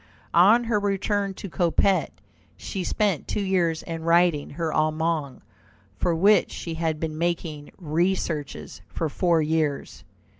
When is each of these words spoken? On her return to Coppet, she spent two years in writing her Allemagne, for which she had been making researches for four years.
On 0.33 0.63
her 0.63 0.79
return 0.79 1.35
to 1.35 1.47
Coppet, 1.47 2.11
she 2.57 2.83
spent 2.83 3.27
two 3.27 3.43
years 3.43 3.83
in 3.83 4.01
writing 4.01 4.49
her 4.49 4.73
Allemagne, 4.73 5.41
for 5.95 6.15
which 6.15 6.49
she 6.49 6.73
had 6.73 6.99
been 6.99 7.19
making 7.19 7.69
researches 7.77 8.81
for 8.87 9.09
four 9.09 9.43
years. 9.43 10.03